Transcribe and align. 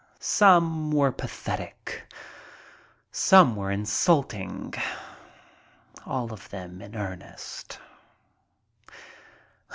Some 0.19 0.89
were 0.91 1.11
pathetic. 1.11 2.11
Some 3.11 3.55
were 3.55 3.69
insulting. 3.69 4.73
All 6.07 6.33
of 6.33 6.49
them 6.49 6.81
in 6.81 6.95
earnest. 6.95 7.77